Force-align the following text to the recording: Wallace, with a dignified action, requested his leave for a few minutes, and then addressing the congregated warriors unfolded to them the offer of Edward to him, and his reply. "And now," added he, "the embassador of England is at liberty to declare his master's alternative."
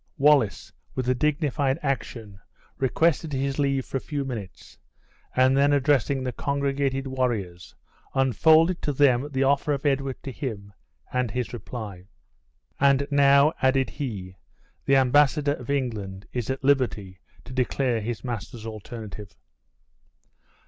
Wallace, 0.17 0.73
with 0.95 1.07
a 1.09 1.13
dignified 1.13 1.77
action, 1.83 2.39
requested 2.79 3.33
his 3.33 3.59
leave 3.59 3.85
for 3.85 3.97
a 3.97 4.01
few 4.01 4.25
minutes, 4.25 4.79
and 5.35 5.55
then 5.55 5.73
addressing 5.73 6.23
the 6.23 6.31
congregated 6.31 7.05
warriors 7.05 7.75
unfolded 8.15 8.81
to 8.81 8.93
them 8.93 9.29
the 9.29 9.43
offer 9.43 9.73
of 9.73 9.85
Edward 9.85 10.15
to 10.23 10.31
him, 10.31 10.73
and 11.13 11.29
his 11.29 11.53
reply. 11.53 12.05
"And 12.79 13.07
now," 13.11 13.53
added 13.61 13.91
he, 13.91 14.37
"the 14.85 14.95
embassador 14.95 15.53
of 15.53 15.69
England 15.69 16.25
is 16.33 16.49
at 16.49 16.63
liberty 16.63 17.19
to 17.45 17.53
declare 17.53 18.01
his 18.01 18.23
master's 18.23 18.65
alternative." 18.65 19.35